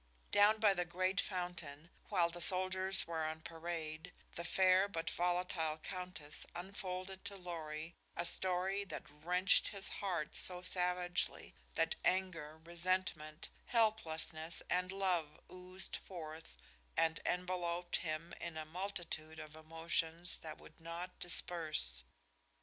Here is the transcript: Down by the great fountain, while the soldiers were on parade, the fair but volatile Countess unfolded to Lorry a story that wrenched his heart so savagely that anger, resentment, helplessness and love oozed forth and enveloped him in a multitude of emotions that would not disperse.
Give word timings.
Down 0.31 0.59
by 0.59 0.73
the 0.73 0.83
great 0.83 1.21
fountain, 1.21 1.91
while 2.09 2.31
the 2.31 2.41
soldiers 2.41 3.05
were 3.05 3.23
on 3.23 3.41
parade, 3.41 4.11
the 4.33 4.43
fair 4.43 4.87
but 4.87 5.11
volatile 5.11 5.77
Countess 5.77 6.43
unfolded 6.55 7.23
to 7.25 7.35
Lorry 7.35 7.93
a 8.17 8.25
story 8.25 8.83
that 8.85 9.07
wrenched 9.07 9.67
his 9.67 9.89
heart 9.89 10.33
so 10.33 10.63
savagely 10.63 11.53
that 11.75 11.93
anger, 12.03 12.59
resentment, 12.63 13.49
helplessness 13.67 14.63
and 14.71 14.91
love 14.91 15.39
oozed 15.51 15.95
forth 15.97 16.57
and 16.97 17.19
enveloped 17.23 17.97
him 17.97 18.33
in 18.41 18.57
a 18.57 18.65
multitude 18.65 19.37
of 19.37 19.55
emotions 19.55 20.39
that 20.39 20.57
would 20.57 20.79
not 20.81 21.19
disperse. 21.19 22.03